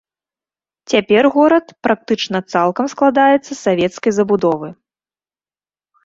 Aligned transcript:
Цяпер 0.91 1.23
горад 1.35 1.65
практычна 1.87 2.37
цалкам 2.53 2.85
складаецца 2.93 3.43
з 3.53 3.59
савецкай 3.65 4.11
забудовы. 4.19 4.69